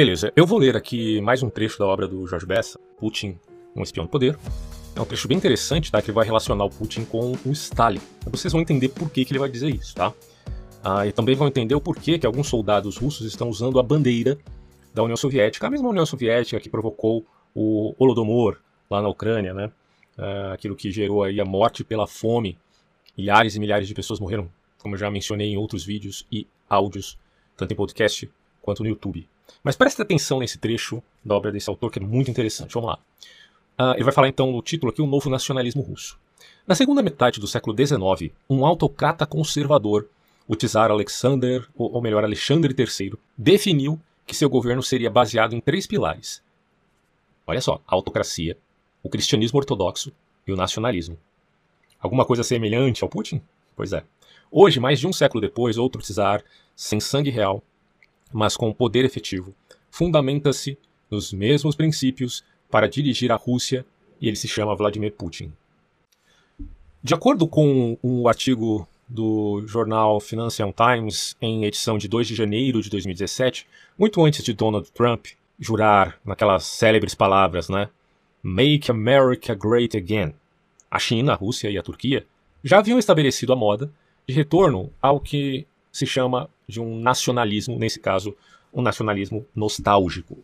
[0.00, 3.38] Beleza, eu vou ler aqui mais um trecho da obra do Jorge Bessa, Putin,
[3.76, 4.34] um espião do poder.
[4.96, 6.00] É um trecho bem interessante, tá?
[6.00, 8.00] Que vai relacionar o Putin com o Stalin.
[8.24, 10.10] Vocês vão entender por que, que ele vai dizer isso, tá?
[10.82, 14.38] Ah, e também vão entender o porquê que alguns soldados russos estão usando a bandeira
[14.94, 17.22] da União Soviética, a mesma União Soviética que provocou
[17.54, 18.56] o Holodomor
[18.90, 19.70] lá na Ucrânia, né?
[20.16, 22.56] Ah, aquilo que gerou aí a morte pela fome.
[23.18, 27.18] Milhares e milhares de pessoas morreram, como eu já mencionei em outros vídeos e áudios,
[27.54, 28.30] tanto em podcast
[28.62, 29.28] quanto no YouTube.
[29.62, 32.74] Mas preste atenção nesse trecho da obra desse autor que é muito interessante.
[32.74, 32.98] Vamos lá.
[33.78, 36.18] Uh, ele vai falar então no título aqui o novo nacionalismo russo.
[36.66, 40.06] Na segunda metade do século XIX, um autocrata conservador,
[40.46, 45.86] o czar Alexander, ou melhor, Alexandre III, definiu que seu governo seria baseado em três
[45.86, 46.42] pilares.
[47.46, 48.56] Olha só, a autocracia,
[49.02, 50.12] o cristianismo ortodoxo
[50.46, 51.18] e o nacionalismo.
[51.98, 53.42] Alguma coisa semelhante ao Putin?
[53.74, 54.04] Pois é.
[54.50, 56.44] Hoje, mais de um século depois, outro czar,
[56.76, 57.62] sem sangue real,
[58.32, 59.54] mas com poder efetivo,
[59.90, 60.78] fundamenta-se
[61.10, 63.84] nos mesmos princípios para dirigir a Rússia
[64.20, 65.52] e ele se chama Vladimir Putin.
[67.02, 72.80] De acordo com um artigo do jornal Financial Times, em edição de 2 de janeiro
[72.80, 73.66] de 2017,
[73.98, 75.26] muito antes de Donald Trump
[75.58, 77.88] jurar naquelas célebres palavras, né?
[78.42, 80.32] Make America Great Again.
[80.90, 82.26] A China, a Rússia e a Turquia
[82.62, 83.90] já haviam estabelecido a moda
[84.26, 88.34] de retorno ao que se chama de um nacionalismo, nesse caso,
[88.72, 90.38] um nacionalismo nostálgico.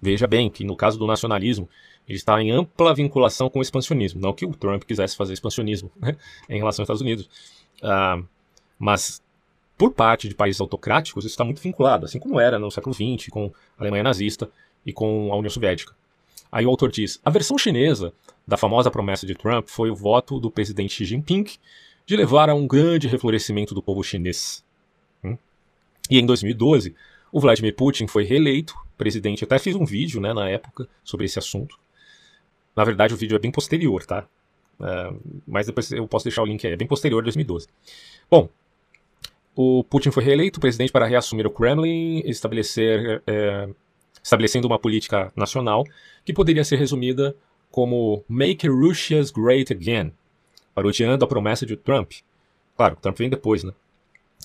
[0.00, 1.68] Veja bem que no caso do nacionalismo,
[2.06, 4.20] ele está em ampla vinculação com o expansionismo.
[4.20, 6.16] Não que o Trump quisesse fazer expansionismo né,
[6.48, 7.28] em relação aos Estados Unidos.
[7.82, 8.26] Uh,
[8.78, 9.22] mas,
[9.78, 13.30] por parte de países autocráticos, isso está muito vinculado, assim como era no século XX,
[13.30, 14.50] com a Alemanha nazista
[14.84, 15.94] e com a União Soviética.
[16.52, 18.12] Aí o autor diz: a versão chinesa
[18.46, 21.46] da famosa promessa de Trump foi o voto do presidente Xi Jinping
[22.06, 24.62] de levar a um grande reflorescimento do povo chinês.
[26.10, 26.94] E em 2012,
[27.32, 29.42] o Vladimir Putin foi reeleito presidente.
[29.42, 31.78] Eu até fiz um vídeo né, na época sobre esse assunto.
[32.76, 34.26] Na verdade, o vídeo é bem posterior, tá?
[34.80, 35.12] É,
[35.46, 36.72] mas depois eu posso deixar o link aí.
[36.72, 37.68] É bem posterior a 2012.
[38.30, 38.48] Bom,
[39.54, 43.68] o Putin foi reeleito presidente para reassumir o Kremlin, estabelecer, é,
[44.22, 45.84] estabelecendo uma política nacional
[46.24, 47.36] que poderia ser resumida
[47.70, 50.12] como Make Russia Great Again,
[50.74, 52.12] parodiando a promessa de Trump.
[52.76, 53.72] Claro, Trump vem depois, né?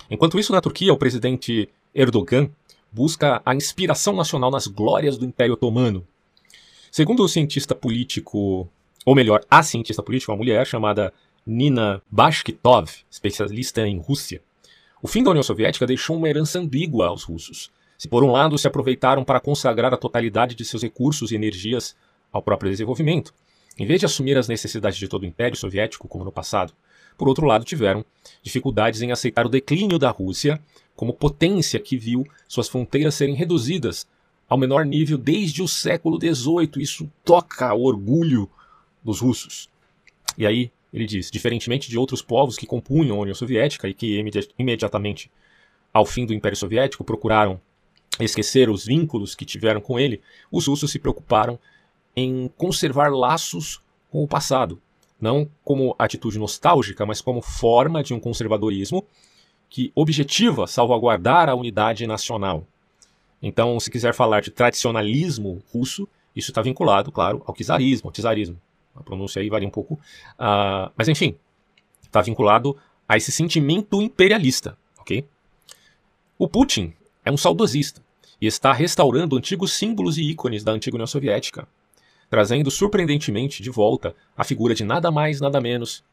[0.09, 2.49] Enquanto isso, na Turquia, o presidente Erdogan
[2.91, 6.05] busca a inspiração nacional nas glórias do Império Otomano.
[6.91, 8.67] Segundo o cientista político,
[9.05, 11.13] ou melhor, a cientista política, uma mulher chamada
[11.45, 14.41] Nina Bashkitov, especialista em Rússia,
[15.01, 17.71] o fim da União Soviética deixou uma herança ambígua aos russos.
[17.97, 21.95] Se por um lado se aproveitaram para consagrar a totalidade de seus recursos e energias
[22.31, 23.33] ao próprio desenvolvimento,
[23.77, 26.73] em vez de assumir as necessidades de todo o Império Soviético, como no passado,
[27.19, 28.05] por outro lado, tiveram
[28.41, 30.59] dificuldades em aceitar o declínio da Rússia
[30.95, 34.07] como potência que viu suas fronteiras serem reduzidas
[34.47, 36.81] ao menor nível desde o século XVIII.
[36.81, 38.49] Isso toca o orgulho
[39.03, 39.69] dos russos.
[40.37, 44.23] E aí ele diz: diferentemente de outros povos que compunham a União Soviética e que
[44.57, 45.29] imediatamente
[45.93, 47.59] ao fim do Império Soviético procuraram
[48.17, 51.59] esquecer os vínculos que tiveram com ele, os russos se preocuparam
[52.15, 54.81] em conservar laços com o passado,
[55.19, 59.05] não como atitude nostálgica, mas como forma de um conservadorismo
[59.69, 62.65] que objetiva salvaguardar a unidade nacional.
[63.41, 68.59] Então, se quiser falar de tradicionalismo russo, isso está vinculado, claro, ao czarismo, ao czarismo.
[68.95, 69.93] A pronúncia aí varia um pouco.
[69.93, 71.35] Uh, mas, enfim,
[72.01, 72.75] está vinculado
[73.07, 75.25] a esse sentimento imperialista, ok?
[76.37, 76.93] O Putin
[77.23, 78.01] é um saudosista
[78.41, 81.67] e está restaurando antigos símbolos e ícones da antiga União Soviética,
[82.29, 86.03] trazendo surpreendentemente de volta a figura de nada mais, nada menos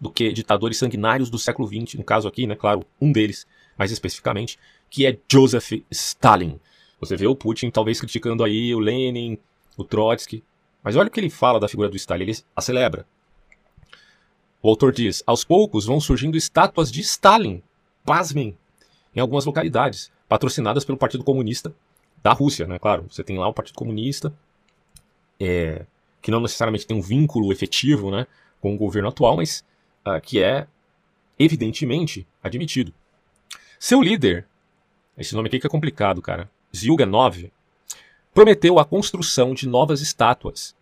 [0.00, 3.46] do que ditadores sanguinários do século XX, no caso aqui, né, claro, um deles,
[3.78, 4.58] mais especificamente,
[4.90, 6.58] que é Joseph Stalin.
[7.00, 9.38] Você vê o Putin talvez criticando aí o Lenin,
[9.76, 10.42] o Trotsky,
[10.82, 13.06] mas olha o que ele fala da figura do Stalin, ele a celebra.
[14.62, 17.62] O autor diz: aos poucos vão surgindo estátuas de Stalin,
[18.04, 18.56] pasmem,
[19.14, 21.74] em algumas localidades, patrocinadas pelo Partido Comunista
[22.22, 22.78] da Rússia, né?
[22.78, 24.32] Claro, você tem lá o Partido Comunista,
[25.40, 25.84] é,
[26.20, 28.26] que não necessariamente tem um vínculo efetivo né,
[28.60, 29.64] com o governo atual, mas
[30.06, 30.66] uh, que é
[31.38, 32.94] evidentemente admitido.
[33.78, 34.46] Seu líder,
[35.18, 37.50] esse nome aqui que é complicado, cara, Zyuganov,
[38.32, 40.74] prometeu a construção de novas estátuas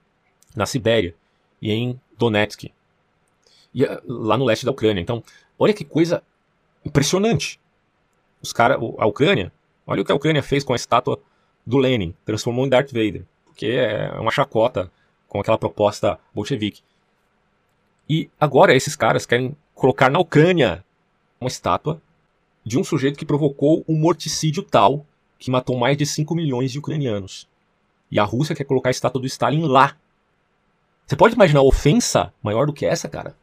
[0.55, 1.15] na Sibéria
[1.61, 2.71] e em Donetsk,
[3.75, 5.01] e, uh, lá no leste da Ucrânia.
[5.01, 5.25] Então,
[5.59, 6.23] olha que coisa
[6.85, 7.59] impressionante.
[8.43, 9.53] Os cara, a Ucrânia,
[9.87, 11.21] olha o que a Ucrânia fez com a estátua
[11.67, 13.25] do Lenin, transformou em Darth Vader,
[13.61, 14.91] porque é uma chacota
[15.29, 16.81] com aquela proposta bolchevique.
[18.09, 20.83] E agora esses caras querem colocar na Ucrânia
[21.39, 22.01] uma estátua
[22.65, 25.05] de um sujeito que provocou um morticídio tal
[25.39, 27.47] que matou mais de 5 milhões de ucranianos.
[28.11, 29.95] E a Rússia quer colocar a estátua do Stalin lá.
[31.07, 33.37] Você pode imaginar ofensa maior do que essa, cara?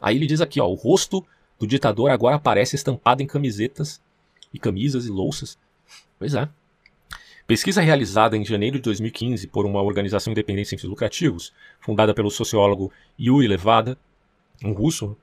[0.00, 1.22] Aí ele diz aqui, ó, o rosto
[1.58, 4.00] do ditador agora aparece estampado em camisetas
[4.52, 5.58] e camisas e louças.
[6.18, 6.48] Pois é.
[7.46, 12.28] Pesquisa realizada em janeiro de 2015 por uma organização independente sem fins lucrativos, fundada pelo
[12.28, 13.96] sociólogo Yuri Levada,
[14.64, 15.16] um russo,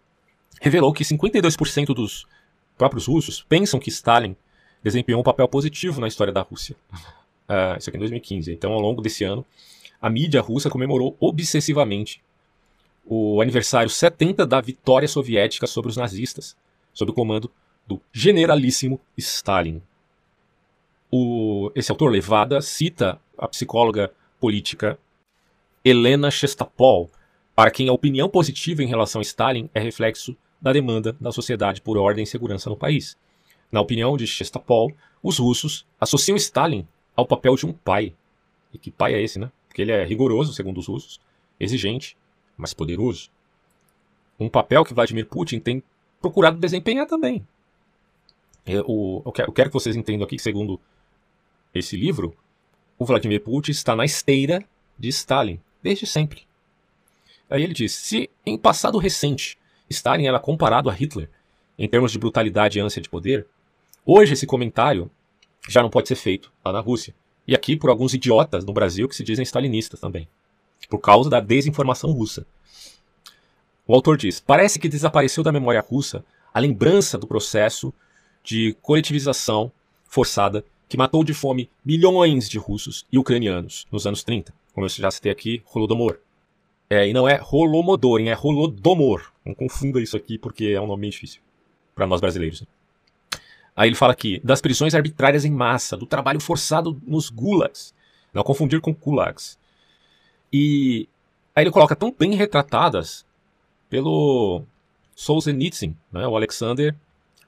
[0.61, 2.25] revelou que 52% dos
[2.77, 4.37] próprios russos pensam que Stalin
[4.81, 6.77] desempenhou um papel positivo na história da Rússia.
[7.49, 8.53] Uh, isso aqui em 2015.
[8.53, 9.45] Então, ao longo desse ano,
[10.01, 12.21] a mídia russa comemorou obsessivamente
[13.05, 16.55] o aniversário 70 da vitória soviética sobre os nazistas,
[16.93, 17.51] sob o comando
[17.85, 19.81] do generalíssimo Stalin.
[21.15, 24.97] O, esse autor Levada cita a psicóloga política
[25.85, 27.07] Helena Shestapol,
[27.55, 31.81] para quem a opinião positiva em relação a Stalin é reflexo da demanda da sociedade
[31.81, 33.15] por ordem e segurança no país.
[33.71, 38.15] Na opinião de Shestapol, os russos associam Stalin ao papel de um pai.
[38.73, 39.51] E que pai é esse, né?
[39.67, 41.21] Porque ele é rigoroso, segundo os russos,
[41.59, 42.17] exigente,
[42.57, 43.29] mas poderoso.
[44.39, 45.83] Um papel que Vladimir Putin tem
[46.19, 47.47] procurado desempenhar também.
[48.65, 50.81] Eu, eu quero que vocês entendam aqui que, segundo
[51.73, 52.35] esse livro,
[52.97, 54.63] o Vladimir Putin está na esteira
[54.97, 56.43] de Stalin, desde sempre.
[57.49, 59.57] Aí ele diz: se em passado recente
[59.89, 61.29] Stalin era comparado a Hitler
[61.77, 63.47] em termos de brutalidade e ânsia de poder,
[64.05, 65.09] hoje esse comentário
[65.67, 67.15] já não pode ser feito lá na Rússia.
[67.47, 70.27] E aqui por alguns idiotas no Brasil que se dizem stalinistas também
[70.87, 72.45] por causa da desinformação russa.
[73.87, 76.23] O autor diz: parece que desapareceu da memória russa
[76.53, 77.93] a lembrança do processo
[78.43, 79.71] de coletivização
[80.07, 84.89] forçada que matou de fome milhões de russos e ucranianos nos anos 30, como eu
[84.89, 86.19] já citei aqui, Holodomor.
[86.87, 89.31] É, e não é Holomodor, é Holodomor.
[89.43, 91.41] Não confunda isso aqui porque é um nome bem difícil
[91.95, 92.61] para nós brasileiros.
[92.61, 92.67] Né?
[93.75, 97.91] Aí ele fala aqui das prisões arbitrárias em massa, do trabalho forçado nos gulags,
[98.31, 99.57] não confundir com kulaks,
[100.51, 101.09] e
[101.55, 103.25] aí ele coloca tão bem retratadas
[103.89, 104.61] pelo
[105.15, 106.95] Solzhenitsyn, né, o Alexander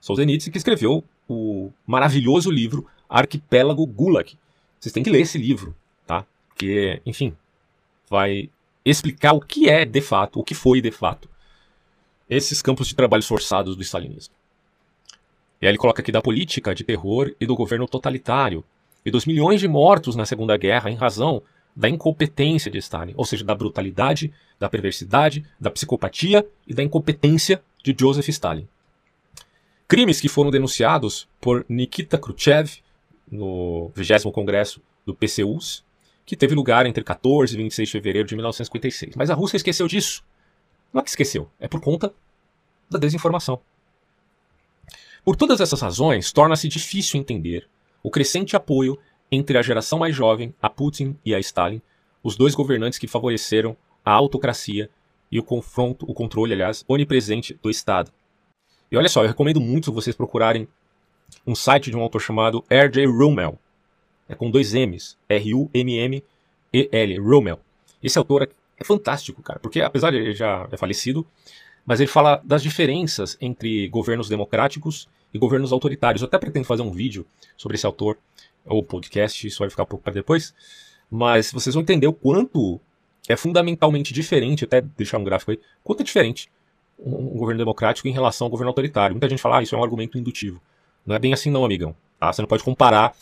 [0.01, 4.37] Solzhenitsyn, que escreveu o maravilhoso livro Arquipélago Gulag.
[4.79, 5.75] Vocês têm que ler esse livro,
[6.05, 6.25] tá?
[6.49, 7.35] Porque, enfim,
[8.09, 8.49] vai
[8.83, 11.29] explicar o que é de fato, o que foi de fato,
[12.29, 14.33] esses campos de trabalho forçados do stalinismo.
[15.61, 18.63] E aí ele coloca aqui da política de terror e do governo totalitário,
[19.05, 21.41] e dos milhões de mortos na Segunda Guerra em razão
[21.75, 27.61] da incompetência de Stalin, ou seja, da brutalidade, da perversidade, da psicopatia e da incompetência
[27.83, 28.67] de Joseph Stalin.
[29.87, 32.81] Crimes que foram denunciados por Nikita Khrushchev
[33.29, 35.83] no 20 Congresso do PCUS,
[36.25, 39.15] que teve lugar entre 14 e 26 de fevereiro de 1956.
[39.15, 40.23] Mas a Rússia esqueceu disso.
[40.91, 42.13] Não é que esqueceu, é por conta
[42.89, 43.59] da desinformação.
[45.23, 47.67] Por todas essas razões, torna-se difícil entender
[48.03, 48.97] o crescente apoio
[49.31, 51.81] entre a geração mais jovem, a Putin e a Stalin,
[52.23, 54.89] os dois governantes que favoreceram a autocracia
[55.31, 58.11] e o confronto, o controle, aliás, onipresente do Estado.
[58.91, 60.67] E olha só, eu recomendo muito vocês procurarem
[61.45, 63.05] um site de um autor chamado R.J.
[63.05, 63.57] Rummel.
[64.27, 67.59] É com dois M's, R-U-M-M-E-L, Rummel.
[68.01, 71.25] Esse autor é fantástico, cara, porque apesar de ele já é falecido,
[71.85, 76.21] mas ele fala das diferenças entre governos democráticos e governos autoritários.
[76.21, 77.25] Eu até pretendo fazer um vídeo
[77.55, 78.17] sobre esse autor
[78.65, 80.53] ou podcast, isso vai ficar pouco para depois,
[81.09, 82.79] mas vocês vão entender o quanto
[83.27, 86.49] é fundamentalmente diferente, até deixar um gráfico aí, quanto é diferente
[86.97, 89.13] um governo democrático em relação ao governo autoritário.
[89.13, 90.61] Muita gente fala, ah, isso é um argumento indutivo.
[91.05, 91.95] Não é bem assim não, amigão.
[92.19, 92.31] Tá?
[92.31, 93.15] Você não pode comparar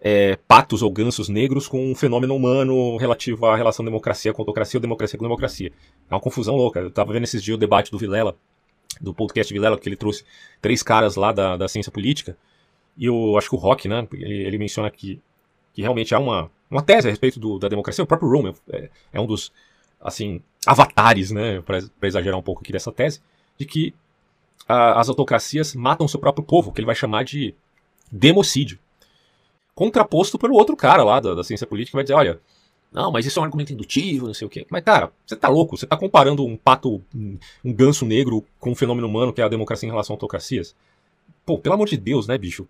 [0.00, 4.78] é, patos ou gansos negros com um fenômeno humano relativo à relação democracia com autocracia
[4.78, 5.72] ou democracia com democracia.
[6.10, 6.80] É uma confusão louca.
[6.80, 8.36] Eu tava vendo esses dias o debate do Vilela,
[9.00, 10.24] do podcast Vilela, porque ele trouxe
[10.60, 12.36] três caras lá da, da ciência política,
[12.96, 15.20] e eu acho que o Rock, né, ele, ele menciona que,
[15.72, 18.02] que realmente há uma, uma tese a respeito do, da democracia.
[18.02, 19.52] O próprio Roman é, é um dos,
[20.00, 23.20] assim, avatares, né, para exagerar um pouco aqui dessa tese,
[23.56, 23.94] de que
[24.66, 27.54] a, as autocracias matam seu próprio povo, que ele vai chamar de
[28.10, 28.78] democídio.
[29.74, 32.40] Contraposto pelo outro cara lá da, da ciência política, que vai dizer, olha,
[32.90, 34.66] não, mas isso é um argumento indutivo, não sei o quê.
[34.70, 35.76] Mas, cara, você tá louco?
[35.76, 39.48] Você tá comparando um pato, um, ganso negro com um fenômeno humano que é a
[39.48, 40.74] democracia em relação a autocracias?
[41.44, 42.66] Pô, pelo amor de Deus, né, bicho?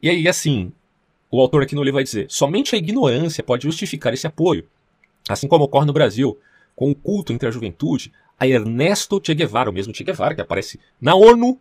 [0.00, 0.72] E aí, assim,
[1.30, 4.66] o autor aqui no livro vai dizer: somente a ignorância pode justificar esse apoio.
[5.28, 6.38] Assim como ocorre no Brasil,
[6.76, 10.40] com o culto entre a juventude a Ernesto Che Guevara, o mesmo Che Guevara que
[10.40, 11.60] aparece na ONU,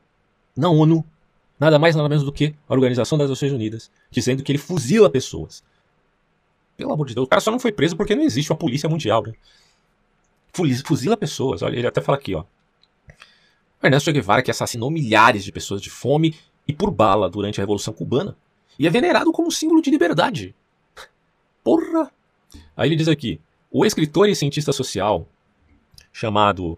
[0.57, 1.05] na ONU,
[1.59, 5.07] nada mais nada menos do que a Organização das Nações Unidas, dizendo que ele fuzila
[5.07, 5.63] pessoas.
[6.75, 8.89] Pelo amor de Deus, o cara só não foi preso porque não existe uma polícia
[8.89, 9.33] mundial, né?
[10.83, 11.61] Fuzila pessoas.
[11.61, 12.43] Olha, ele até fala aqui, ó.
[13.83, 16.35] Ernesto Che Guevara, que assassinou milhares de pessoas de fome
[16.67, 18.35] e por bala durante a Revolução Cubana,
[18.79, 20.55] e é venerado como símbolo de liberdade.
[21.63, 22.11] Porra!
[22.75, 25.27] Aí ele diz aqui: o escritor e cientista social
[26.11, 26.77] chamado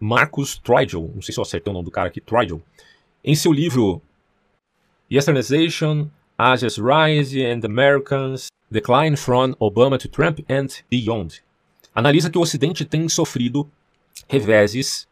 [0.00, 2.62] Marcus Trigel, não sei se eu acertei o nome do cara aqui, Trigel,
[3.24, 4.00] em seu livro
[5.10, 11.42] Yesternization, Asia's Rise and Americans Decline from Obama to Trump and Beyond,
[11.94, 13.68] analisa que o Ocidente tem sofrido
[14.28, 15.08] reveses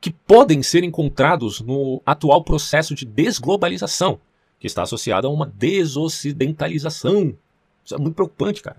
[0.00, 4.20] que podem ser encontrados no atual processo de desglobalização,
[4.60, 7.34] que está associado a uma desocidentalização.
[7.82, 8.76] Isso é muito preocupante, cara.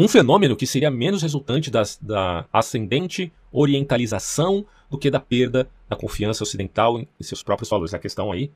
[0.00, 6.42] Um fenômeno que seria menos resultante da ascendente orientalização do que da perda da confiança
[6.42, 7.92] ocidental em seus próprios valores.
[7.92, 8.50] A questão aí,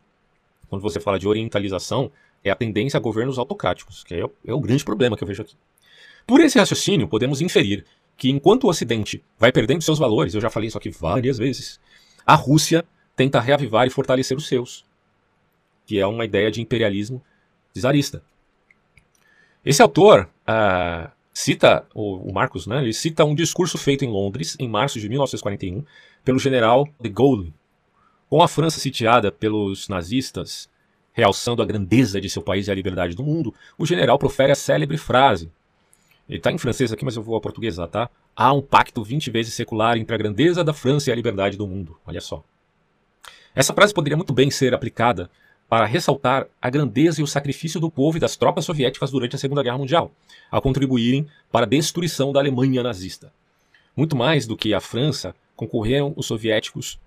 [0.70, 2.10] quando você fala de orientalização,
[2.42, 5.42] é a tendência a governos autocráticos, que é, é o grande problema que eu vejo
[5.42, 5.54] aqui.
[6.26, 7.84] Por esse raciocínio, podemos inferir
[8.16, 11.78] que enquanto o Ocidente vai perdendo seus valores, eu já falei isso aqui várias vezes,
[12.24, 14.82] a Rússia tenta reavivar e fortalecer os seus,
[15.84, 17.22] que é uma ideia de imperialismo
[17.78, 18.22] czarista.
[19.62, 24.57] Esse autor, uh, cita, o, o, Marcos, né, ele cita um discurso feito em Londres,
[24.61, 25.85] em março de 1941,
[26.25, 27.53] pelo general de Gaulle.
[28.31, 30.71] Com a França sitiada pelos nazistas,
[31.12, 34.57] realçando a grandeza de seu país e a liberdade do mundo, o general profere a
[34.57, 35.50] célebre frase.
[36.29, 38.09] Ele está em francês aqui, mas eu vou a portuguesar, tá?
[38.35, 41.67] Há um pacto 20 vezes secular entre a grandeza da França e a liberdade do
[41.67, 41.99] mundo.
[42.07, 42.43] Olha só.
[43.55, 45.31] Essa frase poderia muito bem ser aplicada
[45.68, 49.38] para ressaltar a grandeza e o sacrifício do povo e das tropas soviéticas durante a
[49.38, 50.11] Segunda Guerra Mundial,
[50.50, 53.33] ao contribuírem para a destruição da Alemanha nazista.
[53.97, 56.99] Muito mais do que a França, concorreram os soviéticos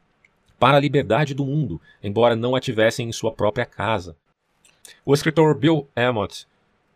[0.60, 4.16] para a liberdade do mundo, embora não a tivessem em sua própria casa.
[5.06, 6.48] O escritor Bill Emmott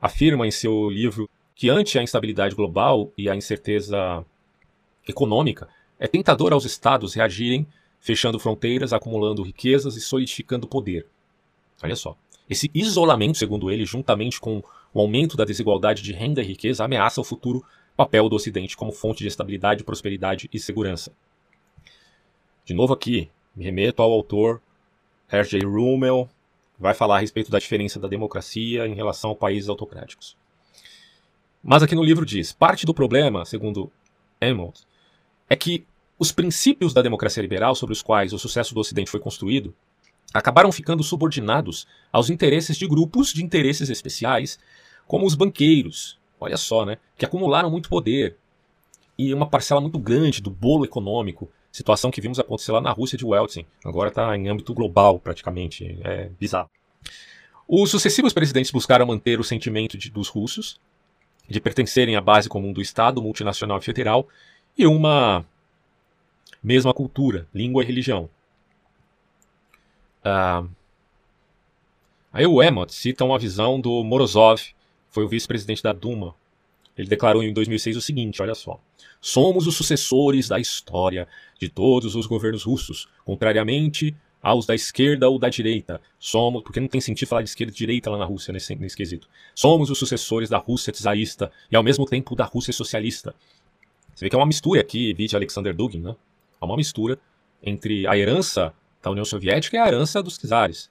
[0.02, 4.26] afirma em seu livro que, ante a instabilidade global e a incerteza
[5.08, 5.68] econômica,
[6.00, 7.68] é tentador aos estados reagirem,
[8.00, 11.06] fechando fronteiras, acumulando riquezas e solidificando poder.
[11.84, 12.16] Olha só.
[12.50, 14.64] Esse isolamento, segundo ele, juntamente com
[14.94, 17.64] o aumento da desigualdade de renda e riqueza, ameaça o futuro
[17.96, 21.14] papel do Ocidente como fonte de estabilidade, prosperidade e segurança.
[22.66, 24.62] De novo aqui, me remeto ao autor
[25.32, 26.30] Hergé Rummel,
[26.76, 30.36] que vai falar a respeito da diferença da democracia em relação a países autocráticos.
[31.64, 33.92] Mas aqui no livro diz: parte do problema, segundo
[34.42, 34.88] Emmons,
[35.50, 35.86] é que
[36.18, 39.74] os princípios da democracia liberal sobre os quais o sucesso do Ocidente foi construído
[40.34, 44.60] acabaram ficando subordinados aos interesses de grupos de interesses especiais,
[45.08, 48.38] como os banqueiros, olha só, né, que acumularam muito poder
[49.18, 53.18] e uma parcela muito grande do bolo econômico, situação que vimos acontecer lá na Rússia
[53.18, 56.70] de Yeltsin, agora está em âmbito global praticamente, é bizarro.
[57.68, 60.80] Os sucessivos presidentes buscaram manter o sentimento de, dos russos
[61.48, 64.28] de pertencerem à base comum do Estado multinacional e federal
[64.78, 65.46] e uma
[66.64, 68.30] mesma cultura, língua e religião,
[70.24, 70.70] Uh,
[72.32, 74.62] aí o Emmott cita uma visão do Morozov,
[75.10, 76.36] foi o vice-presidente da Duma.
[76.98, 78.80] Ele declarou em 2006 o seguinte, olha só.
[79.20, 81.28] Somos os sucessores da história
[81.60, 86.02] de todos os governos russos, contrariamente aos da esquerda ou da direita.
[86.20, 88.98] Somos, porque não tem sentido falar de esquerda e direita lá na Rússia nesse, nesse
[88.98, 89.28] quesito.
[89.54, 93.36] Somos os sucessores da Rússia czarista e ao mesmo tempo da Rússia socialista.
[94.14, 96.16] Você vê que é uma mistura aqui, vídeo Alexander Dugin, né?
[96.60, 97.20] É uma mistura
[97.64, 100.90] entre a herança da União Soviética é a herança dos czares.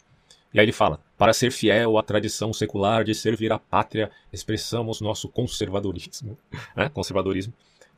[0.52, 5.00] E aí ele fala: para ser fiel à tradição secular de servir a pátria, expressamos
[5.00, 6.36] nosso conservadorismo,
[6.76, 6.88] né?
[6.88, 7.52] conservadorismo,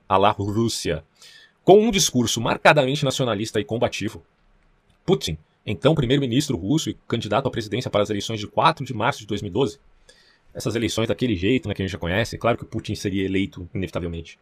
[0.09, 1.05] à la Rússia.
[1.65, 4.23] Com um discurso marcadamente nacionalista e combativo,
[5.07, 9.21] Putin, então primeiro-ministro russo e candidato à presidência para as eleições de 4 de março
[9.21, 9.79] de 2012,
[10.55, 13.69] essas eleições daquele jeito, né, que a gente já conhece, claro que Putin seria eleito
[13.73, 14.39] inevitavelmente,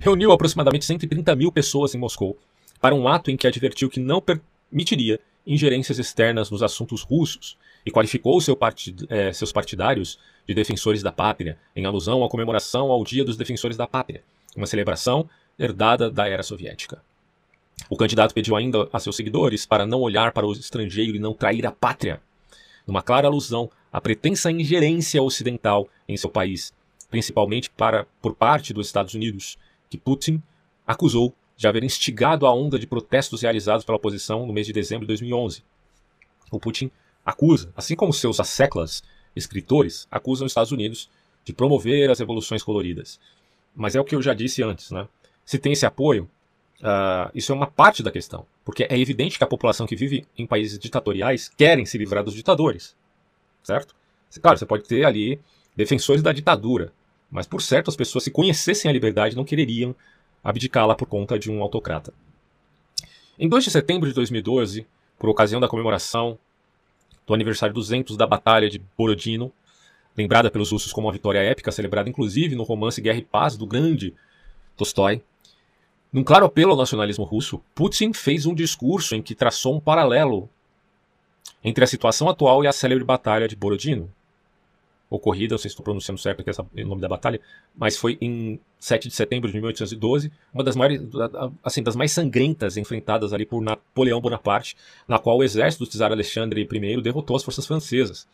[0.00, 2.36] reuniu aproximadamente 130 mil pessoas em Moscou
[2.80, 4.40] para um ato em que advertiu que não per
[4.76, 11.02] permitiria ingerências externas nos assuntos russos e qualificou seu partid é, seus partidários de defensores
[11.02, 14.22] da pátria, em alusão à comemoração ao Dia dos Defensores da Pátria,
[14.54, 15.28] uma celebração
[15.58, 17.02] herdada da era soviética.
[17.88, 21.32] O candidato pediu ainda a seus seguidores para não olhar para o estrangeiro e não
[21.32, 22.20] trair a pátria,
[22.86, 26.72] numa clara alusão à pretensa ingerência ocidental em seu país,
[27.08, 29.56] principalmente para, por parte dos Estados Unidos,
[29.88, 30.42] que Putin
[30.86, 35.06] acusou de haver instigado a onda de protestos realizados pela oposição no mês de dezembro
[35.06, 35.62] de 2011.
[36.50, 36.90] O Putin
[37.24, 39.02] acusa, assim como seus asseclas
[39.34, 41.10] escritores, acusam os Estados Unidos
[41.44, 43.18] de promover as revoluções coloridas.
[43.74, 45.08] Mas é o que eu já disse antes, né?
[45.44, 46.28] Se tem esse apoio,
[46.80, 50.26] uh, isso é uma parte da questão, porque é evidente que a população que vive
[50.36, 52.96] em países ditatoriais querem se livrar dos ditadores,
[53.62, 53.94] certo?
[54.42, 55.40] Claro, você pode ter ali
[55.74, 56.92] defensores da ditadura,
[57.30, 59.94] mas por certo as pessoas se conhecessem a liberdade não quereriam
[60.46, 62.14] abdicá-la por conta de um autocrata.
[63.36, 64.86] Em 2 de setembro de 2012,
[65.18, 66.38] por ocasião da comemoração
[67.26, 69.52] do aniversário 200 da Batalha de Borodino,
[70.16, 73.66] lembrada pelos russos como uma vitória épica, celebrada inclusive no romance Guerra e Paz do
[73.66, 74.14] grande
[74.76, 75.20] Tolstói.
[76.12, 80.48] Num claro apelo ao nacionalismo russo, Putin fez um discurso em que traçou um paralelo
[81.64, 84.12] entre a situação atual e a célebre Batalha de Borodino,
[85.08, 87.40] ocorrida, não sei se estou pronunciando certo aqui essa, o nome da batalha,
[87.76, 91.00] mas foi em 7 de setembro de 1812, uma das, maiores,
[91.62, 96.10] assim, das mais sangrentas enfrentadas ali por Napoleão Bonaparte, na qual o exército do czar
[96.10, 98.26] Alexandre I derrotou as forças francesas.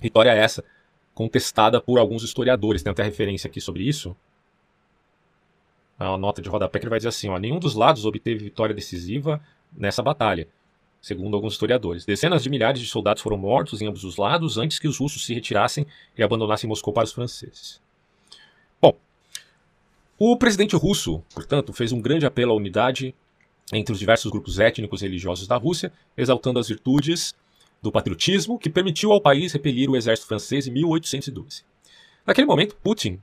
[0.00, 0.64] Vitória essa,
[1.14, 4.16] contestada por alguns historiadores, tem até referência aqui sobre isso.
[5.98, 8.74] A nota de rodapé que ele vai dizer assim, ó, nenhum dos lados obteve vitória
[8.74, 9.38] decisiva
[9.70, 10.48] nessa batalha
[11.00, 12.04] segundo alguns historiadores.
[12.04, 15.24] Dezenas de milhares de soldados foram mortos em ambos os lados antes que os russos
[15.24, 17.80] se retirassem e abandonassem Moscou para os franceses.
[18.80, 18.96] Bom,
[20.18, 23.14] o presidente russo, portanto, fez um grande apelo à unidade
[23.72, 27.34] entre os diversos grupos étnicos e religiosos da Rússia, exaltando as virtudes
[27.80, 31.62] do patriotismo que permitiu ao país repelir o exército francês em 1812.
[32.26, 33.20] Naquele momento, Putin,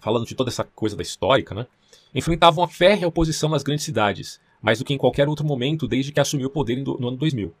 [0.00, 1.66] falando de toda essa coisa da histórica, né,
[2.14, 6.10] enfrentava uma férrea oposição nas grandes cidades, mais do que em qualquer outro momento desde
[6.10, 7.52] que assumiu o poder no ano 2000.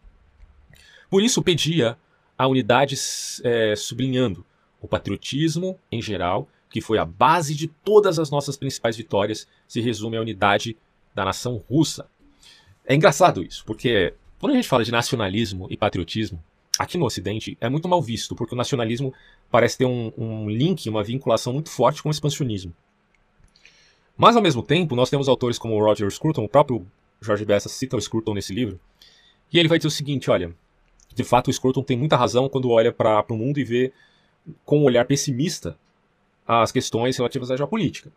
[1.10, 1.98] Por isso, pedia
[2.36, 2.96] a unidade,
[3.44, 4.44] é, sublinhando
[4.80, 9.82] o patriotismo em geral, que foi a base de todas as nossas principais vitórias, se
[9.82, 10.78] resume à unidade
[11.14, 12.08] da nação russa.
[12.86, 16.42] É engraçado isso, porque quando a gente fala de nacionalismo e patriotismo,
[16.78, 19.12] aqui no Ocidente é muito mal visto, porque o nacionalismo
[19.50, 22.74] parece ter um, um link, uma vinculação muito forte com o expansionismo.
[24.16, 26.86] Mas, ao mesmo tempo, nós temos autores como Roger Scruton, o próprio
[27.20, 28.78] Jorge Bessa cita o Scruton nesse livro,
[29.52, 30.54] e ele vai dizer o seguinte, olha,
[31.14, 33.92] de fato o Scruton tem muita razão quando olha para o mundo e vê
[34.64, 35.78] com um olhar pessimista
[36.46, 38.12] as questões relativas à geopolítica.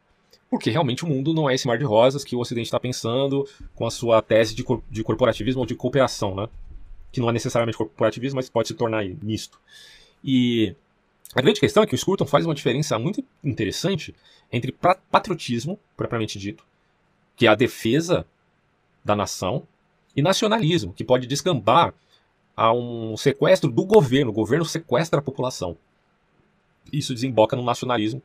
[0.50, 3.48] Porque realmente o mundo não é esse mar de rosas que o Ocidente está pensando
[3.76, 6.48] com a sua tese de, cor de corporativismo ou de cooperação, né?
[7.12, 9.60] Que não é necessariamente corporativismo, mas pode se tornar misto.
[10.24, 10.74] E
[11.36, 14.16] a grande questão é que o Scruton faz uma diferença muito interessante
[14.52, 14.72] entre
[15.12, 16.66] patriotismo, propriamente dito,
[17.36, 18.26] que é a defesa
[19.04, 19.68] da nação,
[20.18, 21.94] e nacionalismo, que pode descambar
[22.56, 24.32] a um sequestro do governo.
[24.32, 25.78] O governo sequestra a população.
[26.92, 28.20] Isso desemboca no nacionalismo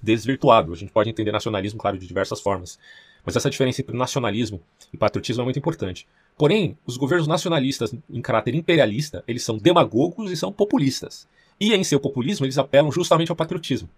[0.00, 0.72] desvirtuado.
[0.72, 2.78] A gente pode entender nacionalismo, claro, de diversas formas.
[3.26, 4.58] Mas essa diferença entre nacionalismo
[4.90, 6.08] e patriotismo é muito importante.
[6.38, 11.28] Porém, os governos nacionalistas em caráter imperialista, eles são demagogos e são populistas.
[11.60, 13.88] E em seu populismo, eles apelam justamente ao patriotismo.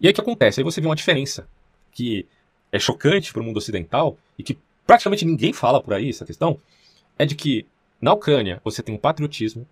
[0.00, 0.60] E aí o que acontece?
[0.60, 1.48] Aí você vê uma diferença
[1.92, 2.26] que
[2.70, 6.58] é chocante para o mundo ocidental e que praticamente ninguém fala por aí essa questão,
[7.18, 7.66] é de que
[8.00, 9.66] na Ucrânia você tem um patriotismo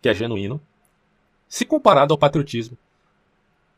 [0.00, 0.60] que é genuíno,
[1.48, 2.76] se comparado ao patriotismo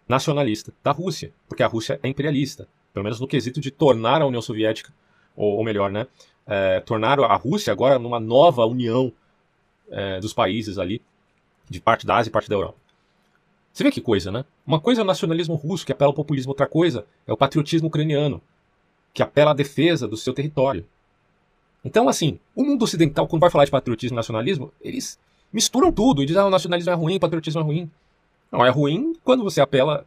[0.09, 4.27] nacionalista da Rússia, porque a Rússia é imperialista, pelo menos no quesito de tornar a
[4.27, 4.93] União Soviética,
[5.35, 6.07] ou, ou melhor, né,
[6.47, 9.13] é, tornar a Rússia agora numa nova união
[9.91, 11.03] é, dos países ali,
[11.69, 12.77] de parte da Ásia e parte da Europa.
[13.73, 14.45] Você vê que coisa, né?
[14.67, 17.89] Uma coisa é o nacionalismo russo, que apela ao populismo, outra coisa é o patriotismo
[17.89, 18.41] ucraniano,
[19.13, 20.87] que apela à defesa do seu território.
[21.85, 25.19] Então, assim, o mundo ocidental, quando vai falar de patriotismo e nacionalismo, eles
[25.53, 27.91] misturam tudo e dizem, ah, o nacionalismo é ruim, o patriotismo é ruim.
[28.51, 30.07] Não, é ruim quando você apela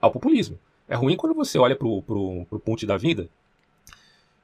[0.00, 0.58] ao populismo.
[0.88, 3.28] É ruim quando você olha pro, pro ponte da vida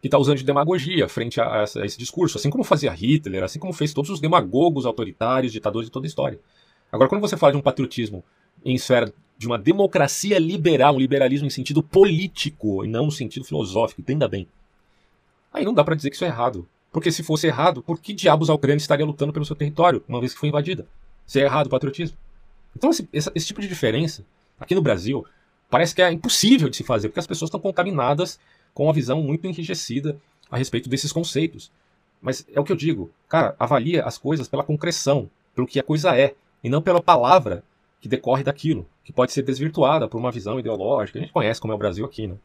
[0.02, 3.60] que está usando de demagogia frente a, a, esse discurso, assim como fazia Hitler, assim
[3.60, 6.40] como fez todos os demagogos autoritários, ditadores de toda a história.
[6.90, 8.24] Agora, quando você fala de um patriotismo
[8.64, 13.44] em esfera de uma democracia liberal, um liberalismo em sentido político e não no sentido
[13.44, 14.48] filosófico, entenda bem.
[15.52, 16.66] Aí não dá para dizer que isso é errado.
[16.90, 20.18] Porque se fosse errado, por que diabos a Ucrânia estaria lutando pelo seu território, uma
[20.18, 20.84] vez que foi invadida?
[21.24, 22.16] Se é errado o patriotismo.
[22.76, 24.24] Então esse, esse tipo de diferença,
[24.58, 25.24] aqui no Brasil,
[25.70, 28.40] parece que é impossível de se fazer, porque as pessoas estão contaminadas
[28.74, 30.16] com uma visão muito enrijecida
[30.50, 31.70] a respeito desses conceitos.
[32.20, 35.82] Mas é o que eu digo, cara, avalia as coisas pela concreção, pelo que a
[35.82, 37.64] coisa é, e não pela palavra
[38.00, 41.18] que decorre daquilo, que pode ser desvirtuada por uma visão ideológica.
[41.18, 42.36] A gente conhece como é o Brasil aqui, né?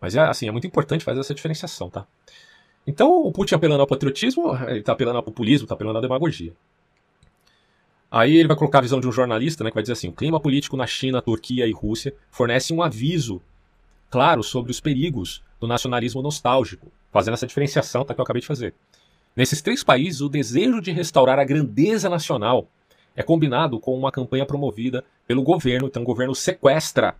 [0.00, 2.06] Mas é assim, é muito importante fazer essa diferenciação, tá?
[2.86, 6.52] Então, o Putin apelando ao patriotismo, ele está apelando ao populismo, está apelando à demagogia.
[8.10, 10.12] Aí ele vai colocar a visão de um jornalista, né, que vai dizer assim: o
[10.12, 13.42] clima político na China, Turquia e Rússia fornece um aviso
[14.10, 18.46] claro sobre os perigos do nacionalismo nostálgico, fazendo essa diferenciação tá, que eu acabei de
[18.46, 18.74] fazer.
[19.34, 22.68] Nesses três países, o desejo de restaurar a grandeza nacional
[23.14, 27.16] é combinado com uma campanha promovida pelo governo, então o governo sequestra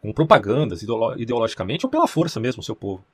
[0.00, 3.04] com propagandas ideologicamente ou pela força mesmo seu povo.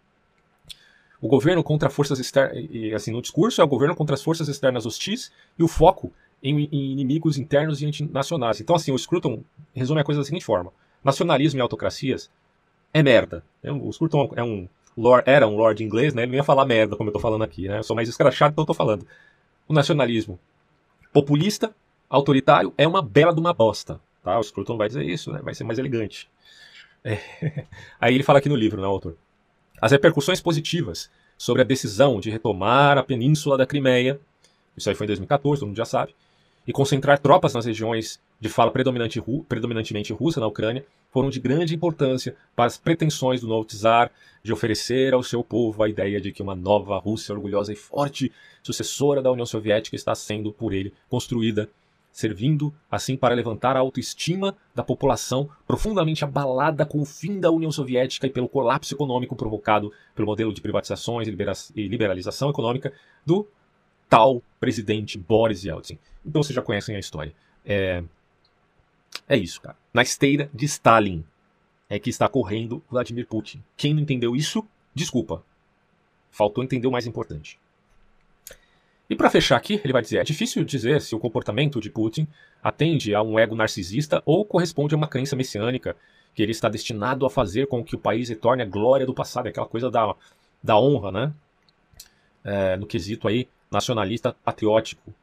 [1.20, 2.56] O governo contra forças externas,
[2.94, 6.68] assim, no discurso é o governo contra as forças externas hostis e o foco em,
[6.70, 8.60] em inimigos internos e internacionais.
[8.60, 9.42] Então, assim, o Scruton
[9.74, 12.30] resume a coisa da seguinte forma: nacionalismo e autocracias
[12.98, 13.44] é merda.
[13.62, 16.22] É o Scruton é um lord, era um lord inglês, né?
[16.22, 17.78] Ele não ia falar merda como eu tô falando aqui, né?
[17.78, 19.06] Eu sou mais escrachado, então eu tô falando.
[19.68, 20.38] o nacionalismo
[21.12, 21.74] populista,
[22.08, 24.00] autoritário, é uma bela de uma bosta.
[24.22, 24.38] Tá?
[24.38, 25.40] O Scruton vai dizer isso, né?
[25.42, 26.28] vai ser mais elegante.
[27.04, 27.18] É.
[28.00, 29.16] Aí ele fala aqui no livro, né, autor?
[29.80, 34.18] As repercussões positivas sobre a decisão de retomar a península da Crimeia,
[34.74, 36.14] isso aí foi em 2014, todo mundo já sabe,
[36.66, 41.74] e concentrar tropas nas regiões de fala predominante, predominantemente russa na Ucrânia, foram de grande
[41.74, 44.10] importância para as pretensões do novo czar
[44.42, 48.30] de oferecer ao seu povo a ideia de que uma nova Rússia orgulhosa e forte,
[48.62, 51.70] sucessora da União Soviética, está sendo por ele construída,
[52.12, 57.72] servindo assim para levantar a autoestima da população profundamente abalada com o fim da União
[57.72, 62.92] Soviética e pelo colapso econômico provocado pelo modelo de privatizações e liberalização econômica
[63.24, 63.46] do
[64.08, 65.98] tal presidente Boris Yeltsin.
[66.24, 67.32] Então vocês já conhecem a história.
[67.64, 68.02] É,
[69.28, 69.76] é isso, cara.
[69.92, 71.24] Na esteira de Stalin
[71.88, 73.62] é que está correndo Vladimir Putin.
[73.76, 75.42] Quem não entendeu isso, desculpa.
[76.30, 77.58] Faltou entender o mais importante.
[79.08, 82.26] E para fechar aqui, ele vai dizer: é difícil dizer se o comportamento de Putin
[82.62, 85.96] atende a um ego narcisista ou corresponde a uma crença messiânica
[86.34, 89.46] que ele está destinado a fazer com que o país retorne à glória do passado,
[89.46, 90.14] aquela coisa da,
[90.62, 91.32] da honra, né?
[92.44, 95.14] É, no quesito aí nacionalista patriótico.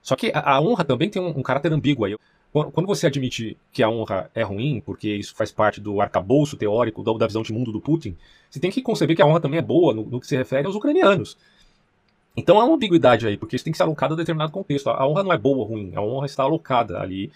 [0.00, 2.16] Só que a, a honra também tem um, um caráter ambíguo aí.
[2.52, 7.02] Quando você admite que a honra é ruim, porque isso faz parte do arcabouço teórico
[7.02, 8.16] da, visão de mundo do Putin,
[8.48, 10.66] você tem que conceber que a honra também é boa no, no que se refere
[10.66, 11.36] aos ucranianos.
[12.36, 14.88] Então há uma ambiguidade aí, porque isso tem que ser alocado a determinado contexto.
[14.88, 17.30] A honra não é boa ou ruim, a honra está alocada ali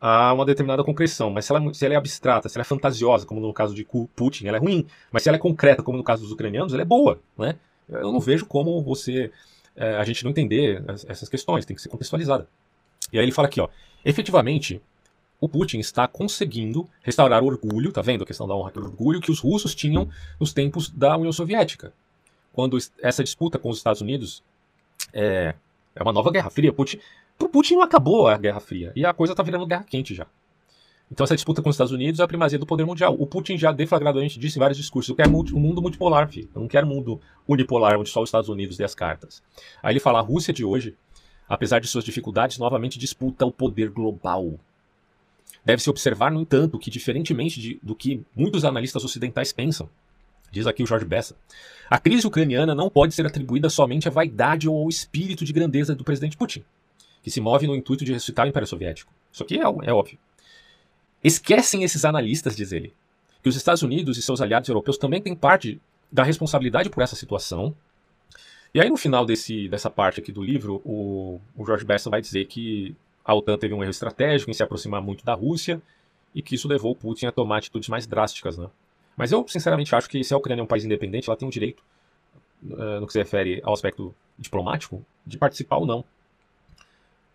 [0.00, 1.30] a uma determinada concreção.
[1.30, 3.74] Mas se ela, é se ela, é abstrata, se ela é fantasiosa, como no caso
[3.74, 4.86] de Putin, ela é ruim.
[5.10, 7.18] Mas se ela é concreta, como no caso dos ucranianos, ela é boa.
[7.36, 7.56] Né?
[7.88, 9.30] Eu não vejo como você
[9.76, 12.46] é, a gente não entender essas questões, tem que ser contextualizada.
[13.12, 13.68] E aí ele fala aqui, ó,
[14.04, 14.80] efetivamente,
[15.40, 19.20] o Putin está conseguindo restaurar o orgulho, tá vendo a questão da honra, o orgulho
[19.20, 20.08] que os russos tinham
[20.40, 21.92] nos tempos da União Soviética.
[22.52, 24.42] Quando essa disputa com os Estados Unidos
[25.12, 25.54] é,
[25.94, 26.72] é uma nova Guerra Fria.
[26.72, 26.98] Putin,
[27.36, 30.26] pro Putin não acabou a Guerra Fria, e a coisa está virando guerra quente já.
[31.10, 33.14] Então essa disputa com os Estados Unidos é a primazia do poder mundial.
[33.18, 36.48] O Putin já deflagradamente disse em vários discursos, eu quero um mundo multipolar, filho.
[36.54, 39.42] Eu não quero um mundo unipolar, onde só os Estados Unidos dê as cartas.
[39.82, 40.96] Aí ele fala, a Rússia de hoje,
[41.48, 44.58] apesar de suas dificuldades, novamente disputa o poder global.
[45.64, 49.88] Deve-se observar, no entanto, que diferentemente de, do que muitos analistas ocidentais pensam,
[50.50, 51.36] diz aqui o Jorge Bessa,
[51.88, 55.94] a crise ucraniana não pode ser atribuída somente à vaidade ou ao espírito de grandeza
[55.94, 56.64] do presidente Putin,
[57.22, 59.12] que se move no intuito de ressuscitar o Império Soviético.
[59.32, 60.18] Isso aqui é, é óbvio.
[61.22, 62.92] Esquecem esses analistas, diz ele,
[63.42, 65.80] que os Estados Unidos e seus aliados europeus também têm parte
[66.12, 67.74] da responsabilidade por essa situação.
[68.74, 72.20] E aí, no final desse, dessa parte aqui do livro, o, o George Bessa vai
[72.20, 75.80] dizer que a OTAN teve um erro estratégico em se aproximar muito da Rússia
[76.34, 78.58] e que isso levou Putin a tomar atitudes mais drásticas.
[78.58, 78.68] Né?
[79.16, 81.50] Mas eu, sinceramente, acho que se a Ucrânia é um país independente, ela tem o
[81.52, 81.84] direito,
[82.64, 86.04] uh, no que se refere ao aspecto diplomático, de participar ou não.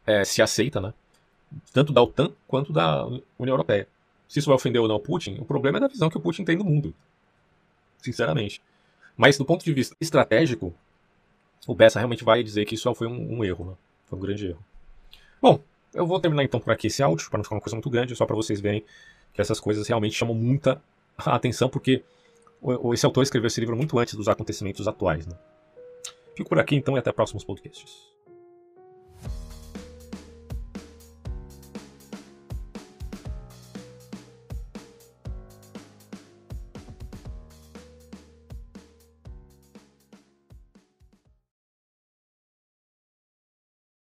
[0.06, 0.94] É, se aceita, né?
[1.74, 3.88] tanto da OTAN quanto da União Europeia.
[4.28, 6.22] Se isso vai ofender ou não o Putin, o problema é da visão que o
[6.22, 6.94] Putin tem do mundo.
[7.98, 8.62] Sinceramente.
[9.18, 10.74] Mas do ponto de vista estratégico,
[11.68, 13.74] o Bessa realmente vai dizer que isso foi um, um erro, né?
[14.06, 14.64] Foi um grande erro.
[15.42, 15.62] Bom,
[15.94, 18.16] eu vou terminar então por aqui esse áudio, para não ficar uma coisa muito grande,
[18.16, 18.84] só para vocês verem
[19.34, 20.82] que essas coisas realmente chamam muita
[21.18, 22.04] atenção, porque
[22.94, 25.26] esse autor escreveu esse livro muito antes dos acontecimentos atuais.
[25.26, 25.36] Né?
[26.36, 28.10] Fico por aqui então e até próximos podcasts.